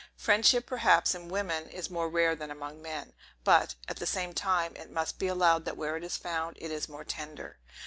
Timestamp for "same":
4.07-4.33